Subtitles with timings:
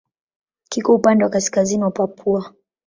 [0.69, 2.53] Kiko upande wa kaskazini wa Papua.